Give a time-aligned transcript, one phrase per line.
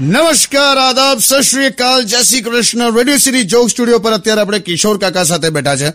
[0.00, 2.96] નમસ્કાર આદાબ સત શ્રી અકાલ જય Shri Krishna.
[2.96, 5.88] Radio city joke studio પર અત્યારે આપણે કિશોર કાકા સાથે બેઠા છે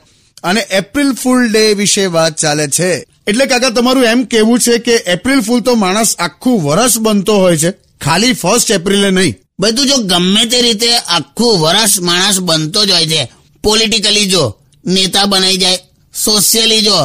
[0.44, 3.06] અને એપ્રિલ ફૂલ ડે વિશે વાત ચાલે છે.
[3.28, 7.58] એટલે કાકા તમારું એમ કેવું છે કે એપ્રિલ ફૂલ તો માણસ આખું વરસ બનતો હોય
[7.58, 7.72] છે.
[8.02, 9.36] ખાલી ફર્સ્ટ એપ્રિલે નહીં.
[9.60, 13.32] બધું જો ગમે તે રીતે આખું વરસ માણસ બનતો જ હોય છે.
[13.64, 14.56] પોલિટિકલી જો.
[14.94, 15.80] નેતા બનાવી જાય
[16.14, 16.96] સોશિયલી જો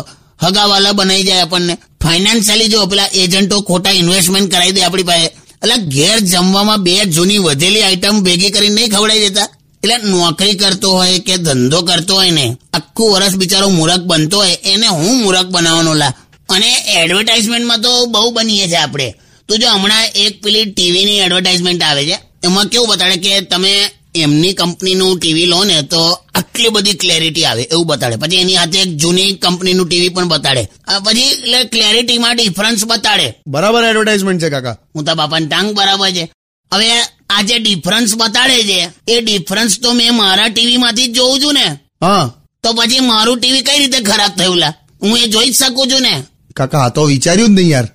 [0.42, 5.29] હગાવાલા બનાવી જાય આપણને ફાઇનાન્શિયલી જો પેલા એજન્ટો ખોટા ઇન્વેસ્ટમેન્ટ કરાવી દે આપણી પાસે,
[5.62, 9.48] એટલે ઘેર જમવામાં બે જૂની વધેલી આઈટમ ભેગી કરીને નહીં ખવડાવી દેતા.
[9.83, 14.56] એટલે નોકરી કરતો હોય કે ધંધો કરતો હોય ને, આખું વરસ બિચારો મૂરખ બનતો હોય,
[14.70, 16.12] એને હું મૂરખ બનાવવાનો લા.
[16.48, 19.09] અને એડવર્ટાઇઝમેન્ટમાં તો બહુ બનીએ છે આપણે.
[19.48, 22.16] તો જો હમણાં એક પેલી ટીવીની એડવર્ટાઇઝમેન્ટ આવે છે,
[22.47, 23.73] એમાં કેવું બતાડે કે તમે
[24.14, 28.16] એમની કંપનીનું ટીવી લો ને તો આટલી બધી ક્લેરિટી આવે એવું બતાડે.
[28.16, 30.68] પછી એની હાથે એક જૂની કંપનીનું ટીવી પણ બતાડે.
[31.05, 33.34] પછી એટલે ક્લેરિટીમાં ડિફરન્સ બતાડે.
[33.47, 34.77] બરાબર એડવર્ટાઇઝમેન્ટ છે કાકા.
[34.94, 36.30] હું તો બાપાની ટાંગ બરાબર છે.
[36.72, 36.91] હવે
[37.30, 41.55] આ જે ડિફરન્સ બતાડે છે એ ડિફરન્સ તો મેં મારા ટીવી માંથી જ જોઉં છું
[41.55, 41.67] ને.
[42.02, 42.33] હા.
[42.62, 44.74] તો પછી મારું ટીવી કઈ રીતે ખરાબ થયું લા?
[45.02, 46.22] હું એ જોઈ જ શકું છું ને.
[46.56, 47.89] કાકા આ તો વિચાર્યું જ નહીં યાર.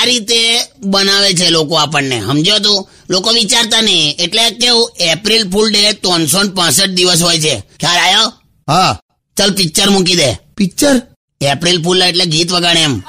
[0.00, 2.20] આ રીતે બનાવે છે લોકો આપણને.
[2.20, 2.88] સમજો તું?
[3.10, 4.16] લોકો વિચારતા નહીં.
[4.18, 4.90] એટલે કેવું?
[5.00, 7.62] એપ્રિલ ફૂલ ડે ત્રણસો પાસઠ દિવસ હોય છે.
[7.80, 8.32] ખ્યાલ આવ્યો
[8.68, 9.00] હા.
[9.36, 10.38] ચલ પિક્ચર મૂકી દે.
[10.56, 11.02] પિક્ચર?
[11.40, 13.02] એપ્રિલ ફૂલ એટલે ગીત વગાડે એમ.